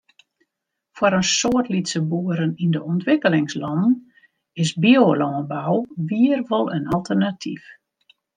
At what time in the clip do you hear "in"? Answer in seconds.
1.17-1.25, 6.77-6.85